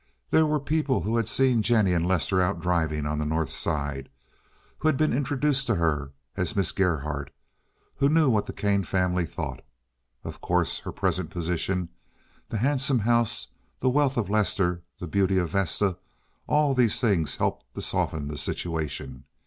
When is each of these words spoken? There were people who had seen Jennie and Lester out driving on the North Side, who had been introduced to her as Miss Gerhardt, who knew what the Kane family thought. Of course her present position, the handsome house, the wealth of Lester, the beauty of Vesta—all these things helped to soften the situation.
There 0.31 0.47
were 0.47 0.59
people 0.59 1.01
who 1.01 1.15
had 1.17 1.27
seen 1.27 1.61
Jennie 1.61 1.93
and 1.93 2.07
Lester 2.07 2.41
out 2.41 2.59
driving 2.59 3.05
on 3.05 3.19
the 3.19 3.23
North 3.23 3.51
Side, 3.51 4.09
who 4.79 4.87
had 4.87 4.97
been 4.97 5.13
introduced 5.13 5.67
to 5.67 5.75
her 5.75 6.11
as 6.35 6.55
Miss 6.55 6.71
Gerhardt, 6.71 7.31
who 7.97 8.09
knew 8.09 8.27
what 8.27 8.47
the 8.47 8.51
Kane 8.51 8.83
family 8.83 9.25
thought. 9.27 9.63
Of 10.23 10.41
course 10.41 10.79
her 10.79 10.91
present 10.91 11.29
position, 11.29 11.89
the 12.49 12.57
handsome 12.57 12.97
house, 12.97 13.45
the 13.77 13.91
wealth 13.91 14.17
of 14.17 14.27
Lester, 14.27 14.81
the 14.99 15.05
beauty 15.05 15.37
of 15.37 15.51
Vesta—all 15.51 16.73
these 16.73 16.99
things 16.99 17.35
helped 17.35 17.71
to 17.75 17.81
soften 17.83 18.27
the 18.27 18.39
situation. 18.39 19.25